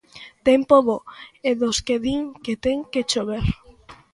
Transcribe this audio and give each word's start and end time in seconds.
Tempo 0.47 0.75
bo 0.87 0.97
e 1.49 1.51
dos 1.59 1.77
que 1.85 1.95
din 2.05 2.23
que 2.43 2.53
ten 2.65 2.79
que 2.91 3.01
chover. 3.11 3.45